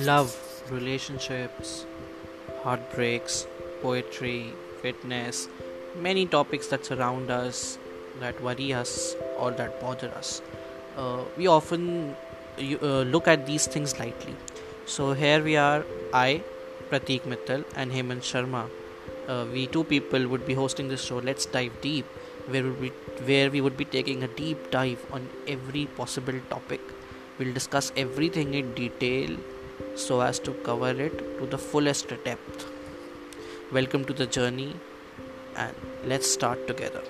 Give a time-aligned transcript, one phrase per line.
[0.00, 0.36] love,
[0.70, 1.86] relationships,
[2.62, 3.46] heartbreaks,
[3.82, 4.52] poetry,
[4.82, 5.48] fitness,
[6.00, 7.78] many topics that surround us,
[8.20, 10.42] that worry us, or that bother us.
[10.96, 12.16] Uh, we often
[12.58, 14.34] uh, look at these things lightly.
[14.86, 16.42] So here we are, I,
[16.90, 18.68] Pratik Mittal, and Hemant Sharma.
[19.28, 21.18] Uh, we two people would be hosting this show.
[21.18, 22.06] Let's dive deep,
[22.46, 22.88] where we
[23.24, 26.80] where we would be taking a deep dive on every possible topic.
[27.38, 29.36] We'll discuss everything in detail
[29.96, 32.66] so as to cover it to the fullest depth.
[33.72, 34.74] Welcome to the journey
[35.56, 37.02] and let's start together.